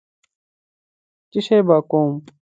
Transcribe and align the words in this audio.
څشي 1.31 1.59
به 1.67 1.77
کوم. 1.89 2.11